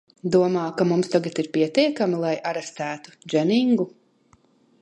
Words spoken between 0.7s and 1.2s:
ka mums